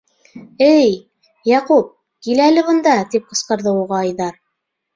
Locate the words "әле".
2.47-2.65